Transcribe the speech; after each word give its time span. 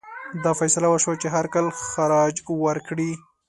دا 0.43 0.51
فیصله 0.59 0.87
وشوه 0.89 1.15
چې 1.21 1.27
هر 1.35 1.45
کال 1.53 1.67
خراج 1.81 2.35
ورکړي. 2.65 3.11